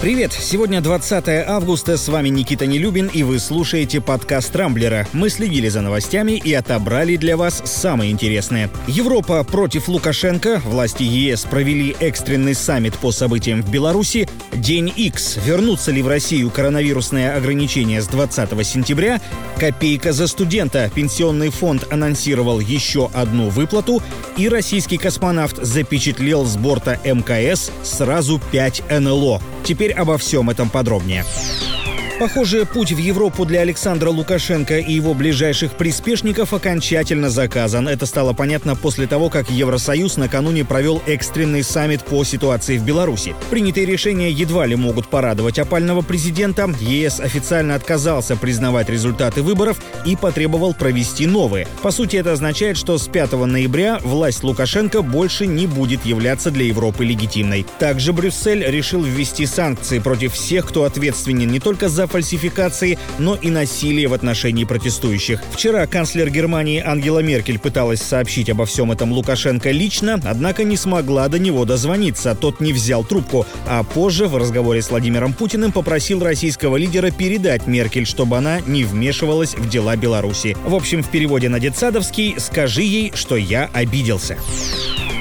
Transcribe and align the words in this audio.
Привет! 0.00 0.32
Сегодня 0.32 0.80
20 0.80 1.28
августа, 1.46 1.98
с 1.98 2.08
вами 2.08 2.30
Никита 2.30 2.64
Нелюбин, 2.64 3.08
и 3.12 3.22
вы 3.22 3.38
слушаете 3.38 4.00
подкаст 4.00 4.56
«Рамблера». 4.56 5.06
Мы 5.12 5.28
следили 5.28 5.68
за 5.68 5.82
новостями 5.82 6.40
и 6.42 6.54
отобрали 6.54 7.16
для 7.16 7.36
вас 7.36 7.60
самые 7.66 8.10
интересные. 8.10 8.70
Европа 8.86 9.44
против 9.44 9.88
Лукашенко, 9.88 10.62
власти 10.64 11.02
ЕС 11.02 11.42
провели 11.42 11.94
экстренный 12.00 12.54
саммит 12.54 12.96
по 12.96 13.12
событиям 13.12 13.62
в 13.62 13.70
Беларуси, 13.70 14.26
День 14.54 14.90
X, 14.96 15.36
вернутся 15.44 15.90
ли 15.90 16.00
в 16.00 16.08
Россию 16.08 16.50
коронавирусные 16.50 17.32
ограничения 17.32 18.00
с 18.00 18.06
20 18.06 18.66
сентября, 18.66 19.20
копейка 19.58 20.14
за 20.14 20.28
студента, 20.28 20.90
пенсионный 20.94 21.50
фонд 21.50 21.86
анонсировал 21.92 22.58
еще 22.58 23.10
одну 23.12 23.50
выплату, 23.50 24.02
и 24.38 24.48
российский 24.48 24.96
космонавт 24.96 25.58
запечатлел 25.62 26.46
с 26.46 26.56
борта 26.56 26.98
МКС 27.04 27.70
сразу 27.82 28.40
5 28.50 28.84
НЛО. 28.98 29.42
Теперь 29.64 29.92
обо 29.92 30.18
всем 30.18 30.50
этом 30.50 30.70
подробнее. 30.70 31.24
Похоже, 32.20 32.66
путь 32.66 32.92
в 32.92 32.98
Европу 32.98 33.46
для 33.46 33.60
Александра 33.60 34.10
Лукашенко 34.10 34.76
и 34.76 34.92
его 34.92 35.14
ближайших 35.14 35.72
приспешников 35.72 36.52
окончательно 36.52 37.30
заказан. 37.30 37.88
Это 37.88 38.04
стало 38.04 38.34
понятно 38.34 38.76
после 38.76 39.06
того, 39.06 39.30
как 39.30 39.50
Евросоюз 39.50 40.18
накануне 40.18 40.66
провел 40.66 41.02
экстренный 41.06 41.62
саммит 41.62 42.04
по 42.04 42.22
ситуации 42.22 42.76
в 42.76 42.84
Беларуси. 42.84 43.34
Принятые 43.48 43.86
решения 43.86 44.30
едва 44.30 44.66
ли 44.66 44.76
могут 44.76 45.08
порадовать 45.08 45.58
опального 45.58 46.02
президента. 46.02 46.70
ЕС 46.78 47.20
официально 47.20 47.74
отказался 47.74 48.36
признавать 48.36 48.90
результаты 48.90 49.40
выборов 49.40 49.80
и 50.04 50.14
потребовал 50.14 50.74
провести 50.74 51.26
новые. 51.26 51.66
По 51.80 51.90
сути, 51.90 52.16
это 52.16 52.32
означает, 52.32 52.76
что 52.76 52.98
с 52.98 53.08
5 53.08 53.32
ноября 53.32 53.98
власть 54.02 54.44
Лукашенко 54.44 55.00
больше 55.00 55.46
не 55.46 55.66
будет 55.66 56.04
являться 56.04 56.50
для 56.50 56.66
Европы 56.66 57.02
легитимной. 57.02 57.64
Также 57.78 58.12
Брюссель 58.12 58.62
решил 58.62 59.02
ввести 59.02 59.46
санкции 59.46 60.00
против 60.00 60.34
всех, 60.34 60.66
кто 60.68 60.84
ответственен 60.84 61.48
не 61.50 61.60
только 61.60 61.88
за 61.88 62.09
фальсификации, 62.10 62.98
но 63.18 63.34
и 63.34 63.50
насилие 63.50 64.08
в 64.08 64.14
отношении 64.14 64.64
протестующих. 64.64 65.42
Вчера 65.52 65.86
канцлер 65.86 66.30
Германии 66.30 66.82
Ангела 66.84 67.20
Меркель 67.20 67.58
пыталась 67.58 68.02
сообщить 68.02 68.50
обо 68.50 68.66
всем 68.66 68.92
этом 68.92 69.12
Лукашенко 69.12 69.70
лично, 69.70 70.20
однако 70.24 70.64
не 70.64 70.76
смогла 70.76 71.28
до 71.28 71.38
него 71.38 71.64
дозвониться, 71.64 72.34
тот 72.34 72.60
не 72.60 72.72
взял 72.72 73.04
трубку, 73.04 73.46
а 73.66 73.82
позже 73.82 74.26
в 74.26 74.36
разговоре 74.36 74.82
с 74.82 74.90
Владимиром 74.90 75.32
Путиным 75.32 75.72
попросил 75.72 76.22
российского 76.22 76.76
лидера 76.76 77.10
передать 77.10 77.66
Меркель, 77.66 78.06
чтобы 78.06 78.36
она 78.36 78.60
не 78.60 78.84
вмешивалась 78.84 79.54
в 79.54 79.68
дела 79.68 79.96
Беларуси. 79.96 80.56
В 80.64 80.74
общем, 80.74 81.02
в 81.02 81.10
переводе 81.10 81.48
на 81.48 81.60
детсадовский 81.60 82.34
«Скажи 82.38 82.82
ей, 82.82 83.12
что 83.14 83.36
я 83.36 83.70
обиделся». 83.72 84.36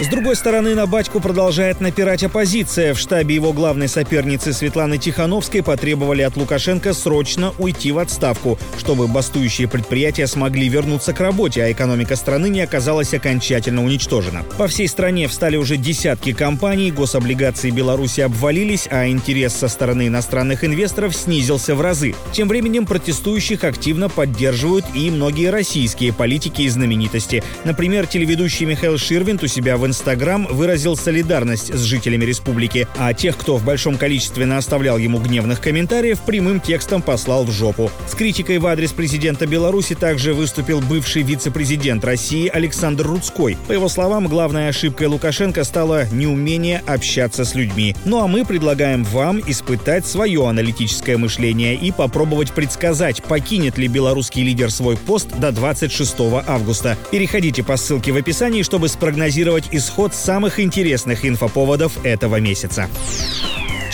С 0.00 0.06
другой 0.06 0.36
стороны, 0.36 0.76
на 0.76 0.86
батьку 0.86 1.18
продолжает 1.18 1.80
напирать 1.80 2.22
оппозиция. 2.22 2.94
В 2.94 3.00
штабе 3.00 3.34
его 3.34 3.52
главной 3.52 3.88
соперницы 3.88 4.52
Светланы 4.52 4.96
Тихановской 4.96 5.60
потребовали 5.60 6.22
от 6.22 6.36
Лукашенко 6.36 6.94
срочно 6.94 7.52
уйти 7.58 7.90
в 7.90 7.98
отставку, 7.98 8.60
чтобы 8.78 9.08
бастующие 9.08 9.66
предприятия 9.66 10.28
смогли 10.28 10.68
вернуться 10.68 11.12
к 11.12 11.18
работе, 11.18 11.64
а 11.64 11.72
экономика 11.72 12.14
страны 12.14 12.48
не 12.48 12.60
оказалась 12.60 13.12
окончательно 13.12 13.84
уничтожена. 13.84 14.44
По 14.56 14.68
всей 14.68 14.86
стране 14.86 15.26
встали 15.26 15.56
уже 15.56 15.76
десятки 15.76 16.32
компаний, 16.32 16.92
гособлигации 16.92 17.70
Беларуси 17.70 18.20
обвалились, 18.20 18.86
а 18.92 19.08
интерес 19.08 19.52
со 19.54 19.66
стороны 19.66 20.06
иностранных 20.06 20.62
инвесторов 20.62 21.16
снизился 21.16 21.74
в 21.74 21.80
разы. 21.80 22.14
Тем 22.30 22.46
временем 22.46 22.86
протестующих 22.86 23.64
активно 23.64 24.08
поддерживают 24.08 24.84
и 24.94 25.10
многие 25.10 25.50
российские 25.50 26.12
политики 26.12 26.62
и 26.62 26.68
знаменитости. 26.68 27.42
Например, 27.64 28.06
телеведущий 28.06 28.64
Михаил 28.64 28.96
Ширвинт 28.96 29.42
у 29.42 29.48
себя 29.48 29.76
в 29.76 29.87
Инстаграм 29.88 30.46
выразил 30.50 30.96
солидарность 30.96 31.74
с 31.74 31.82
жителями 31.82 32.24
республики, 32.24 32.86
а 32.98 33.14
тех, 33.14 33.36
кто 33.36 33.56
в 33.56 33.64
большом 33.64 33.96
количестве 33.96 34.44
наоставлял 34.44 34.98
ему 34.98 35.18
гневных 35.18 35.60
комментариев, 35.60 36.20
прямым 36.20 36.60
текстом 36.60 37.00
послал 37.00 37.44
в 37.44 37.50
жопу. 37.50 37.90
С 38.06 38.14
критикой 38.14 38.58
в 38.58 38.66
адрес 38.66 38.92
президента 38.92 39.46
Беларуси 39.46 39.94
также 39.94 40.34
выступил 40.34 40.80
бывший 40.80 41.22
вице-президент 41.22 42.04
России 42.04 42.48
Александр 42.48 43.06
Рудской. 43.06 43.56
По 43.66 43.72
его 43.72 43.88
словам, 43.88 44.28
главной 44.28 44.68
ошибкой 44.68 45.06
Лукашенко 45.06 45.64
стало 45.64 46.06
неумение 46.12 46.82
общаться 46.86 47.44
с 47.44 47.54
людьми. 47.54 47.96
Ну 48.04 48.22
а 48.22 48.26
мы 48.26 48.44
предлагаем 48.44 49.04
вам 49.04 49.40
испытать 49.46 50.06
свое 50.06 50.46
аналитическое 50.46 51.16
мышление 51.16 51.74
и 51.74 51.90
попробовать 51.92 52.52
предсказать, 52.52 53.22
покинет 53.22 53.78
ли 53.78 53.88
белорусский 53.88 54.42
лидер 54.42 54.70
свой 54.70 54.98
пост 54.98 55.28
до 55.38 55.50
26 55.50 56.14
августа. 56.46 56.96
Переходите 57.10 57.62
по 57.62 57.76
ссылке 57.76 58.12
в 58.12 58.16
описании, 58.16 58.62
чтобы 58.62 58.88
спрогнозировать 58.88 59.64
исход 59.78 60.14
самых 60.14 60.60
интересных 60.60 61.24
инфоповодов 61.24 62.04
этого 62.04 62.38
месяца. 62.40 62.88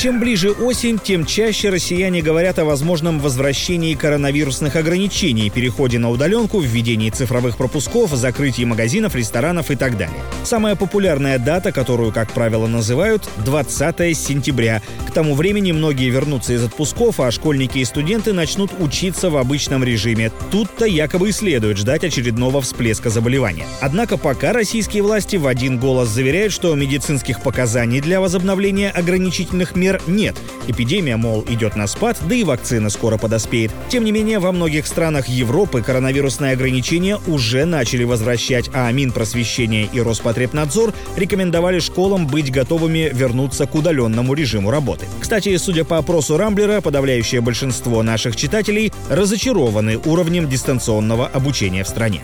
Чем 0.04 0.20
ближе 0.20 0.50
осень, 0.50 0.98
тем 0.98 1.24
чаще 1.24 1.70
россияне 1.70 2.20
говорят 2.20 2.58
о 2.58 2.66
возможном 2.66 3.20
возвращении 3.20 3.94
коронавирусных 3.94 4.76
ограничений, 4.76 5.48
переходе 5.48 5.98
на 5.98 6.10
удаленку, 6.10 6.60
введении 6.60 7.08
цифровых 7.08 7.56
пропусков, 7.56 8.10
закрытии 8.10 8.64
магазинов, 8.64 9.14
ресторанов 9.14 9.70
и 9.70 9.76
так 9.76 9.96
далее. 9.96 10.22
Самая 10.42 10.76
популярная 10.76 11.38
дата, 11.38 11.72
которую, 11.72 12.12
как 12.12 12.30
правило, 12.32 12.66
называют 12.66 13.26
20 13.46 14.14
сентября. 14.14 14.82
К 15.08 15.10
тому 15.10 15.34
времени 15.34 15.72
многие 15.72 16.10
вернутся 16.10 16.52
из 16.52 16.62
отпусков, 16.62 17.18
а 17.18 17.30
школьники 17.30 17.78
и 17.78 17.84
студенты 17.86 18.34
начнут 18.34 18.72
учиться 18.78 19.30
в 19.30 19.38
обычном 19.38 19.82
режиме. 19.84 20.30
Тут-то 20.50 20.84
якобы 20.84 21.30
и 21.30 21.32
следует 21.32 21.78
ждать 21.78 22.04
очередного 22.04 22.60
всплеска 22.60 23.08
заболевания. 23.08 23.64
Однако 23.80 24.18
пока 24.18 24.52
российские 24.52 25.02
власти 25.02 25.36
в 25.36 25.46
один 25.46 25.78
голос 25.78 26.10
заверяют, 26.10 26.52
что 26.52 26.74
медицинских 26.74 27.40
показаний 27.40 28.02
для 28.02 28.20
возобновления 28.20 28.90
ограничительных 28.90 29.74
мер 29.74 29.93
мер 29.94 30.02
нет. 30.06 30.36
Эпидемия, 30.66 31.16
мол, 31.16 31.44
идет 31.48 31.76
на 31.76 31.86
спад, 31.86 32.18
да 32.28 32.34
и 32.34 32.44
вакцина 32.44 32.90
скоро 32.90 33.18
подоспеет. 33.18 33.70
Тем 33.88 34.04
не 34.04 34.12
менее, 34.12 34.38
во 34.38 34.52
многих 34.52 34.86
странах 34.86 35.28
Европы 35.28 35.82
коронавирусные 35.82 36.52
ограничения 36.52 37.18
уже 37.26 37.64
начали 37.64 38.04
возвращать, 38.04 38.70
а 38.72 38.90
Минпросвещение 38.90 39.88
и 39.92 40.00
Роспотребнадзор 40.00 40.92
рекомендовали 41.16 41.80
школам 41.80 42.26
быть 42.26 42.50
готовыми 42.50 43.10
вернуться 43.12 43.66
к 43.66 43.74
удаленному 43.74 44.34
режиму 44.34 44.70
работы. 44.70 45.06
Кстати, 45.20 45.56
судя 45.58 45.84
по 45.84 45.98
опросу 45.98 46.36
Рамблера, 46.36 46.80
подавляющее 46.80 47.40
большинство 47.40 48.02
наших 48.02 48.36
читателей 48.36 48.92
разочарованы 49.10 49.98
уровнем 49.98 50.48
дистанционного 50.48 51.26
обучения 51.26 51.84
в 51.84 51.88
стране. 51.88 52.22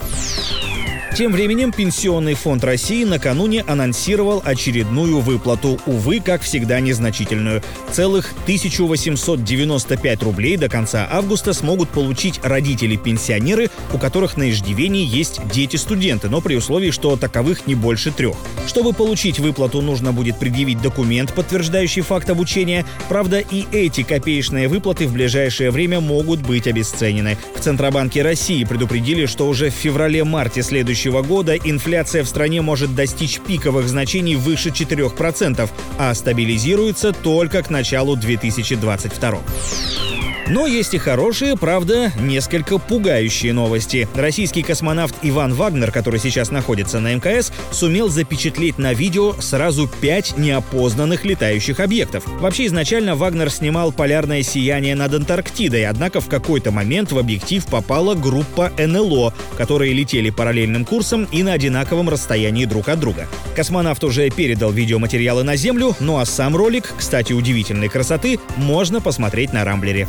Тем 1.20 1.32
временем 1.32 1.70
Пенсионный 1.70 2.32
фонд 2.32 2.64
России 2.64 3.04
накануне 3.04 3.62
анонсировал 3.66 4.40
очередную 4.42 5.20
выплату, 5.20 5.78
увы, 5.84 6.18
как 6.20 6.40
всегда 6.40 6.80
незначительную. 6.80 7.62
Целых 7.92 8.32
1895 8.44 10.22
рублей 10.22 10.56
до 10.56 10.70
конца 10.70 11.06
августа 11.12 11.52
смогут 11.52 11.90
получить 11.90 12.40
родители-пенсионеры, 12.42 13.68
у 13.92 13.98
которых 13.98 14.38
на 14.38 14.48
иждивении 14.48 15.04
есть 15.04 15.46
дети-студенты, 15.52 16.30
но 16.30 16.40
при 16.40 16.54
условии, 16.56 16.90
что 16.90 17.14
таковых 17.16 17.66
не 17.66 17.74
больше 17.74 18.12
трех. 18.12 18.36
Чтобы 18.66 18.94
получить 18.94 19.40
выплату, 19.40 19.82
нужно 19.82 20.14
будет 20.14 20.38
предъявить 20.38 20.80
документ, 20.80 21.34
подтверждающий 21.34 22.00
факт 22.00 22.30
обучения. 22.30 22.86
Правда, 23.10 23.40
и 23.40 23.66
эти 23.72 24.04
копеечные 24.04 24.68
выплаты 24.68 25.06
в 25.06 25.12
ближайшее 25.12 25.70
время 25.70 26.00
могут 26.00 26.40
быть 26.40 26.66
обесценены. 26.66 27.36
В 27.54 27.60
Центробанке 27.60 28.22
России 28.22 28.64
предупредили, 28.64 29.26
что 29.26 29.46
уже 29.46 29.68
в 29.68 29.74
феврале-марте 29.74 30.62
следующего 30.62 31.09
следующего 31.10 31.22
года 31.22 31.56
инфляция 31.56 32.22
в 32.22 32.28
стране 32.28 32.62
может 32.62 32.94
достичь 32.94 33.40
пиковых 33.40 33.88
значений 33.88 34.36
выше 34.36 34.68
4%, 34.68 35.68
а 35.98 36.14
стабилизируется 36.14 37.12
только 37.12 37.62
к 37.62 37.70
началу 37.70 38.16
2022. 38.16 40.09
Но 40.50 40.66
есть 40.66 40.94
и 40.94 40.98
хорошие, 40.98 41.56
правда, 41.56 42.10
несколько 42.18 42.78
пугающие 42.78 43.52
новости. 43.52 44.08
Российский 44.16 44.62
космонавт 44.62 45.14
Иван 45.22 45.54
Вагнер, 45.54 45.92
который 45.92 46.18
сейчас 46.18 46.50
находится 46.50 46.98
на 46.98 47.14
МКС, 47.14 47.52
сумел 47.70 48.08
запечатлеть 48.08 48.76
на 48.76 48.92
видео 48.92 49.32
сразу 49.34 49.88
пять 50.00 50.36
неопознанных 50.36 51.24
летающих 51.24 51.78
объектов. 51.78 52.24
Вообще, 52.40 52.66
изначально 52.66 53.14
Вагнер 53.14 53.48
снимал 53.48 53.92
полярное 53.92 54.42
сияние 54.42 54.96
над 54.96 55.14
Антарктидой, 55.14 55.86
однако 55.86 56.20
в 56.20 56.28
какой-то 56.28 56.72
момент 56.72 57.12
в 57.12 57.18
объектив 57.18 57.64
попала 57.66 58.16
группа 58.16 58.72
НЛО, 58.76 59.32
которые 59.56 59.92
летели 59.92 60.30
параллельным 60.30 60.84
курсом 60.84 61.28
и 61.30 61.44
на 61.44 61.52
одинаковом 61.52 62.08
расстоянии 62.08 62.64
друг 62.64 62.88
от 62.88 62.98
друга. 62.98 63.28
Космонавт 63.54 64.02
уже 64.02 64.28
передал 64.30 64.72
видеоматериалы 64.72 65.44
на 65.44 65.54
Землю, 65.54 65.94
ну 66.00 66.18
а 66.18 66.24
сам 66.24 66.56
ролик, 66.56 66.92
кстати, 66.98 67.32
удивительной 67.32 67.88
красоты, 67.88 68.40
можно 68.56 69.00
посмотреть 69.00 69.52
на 69.52 69.64
Рамблере. 69.64 70.08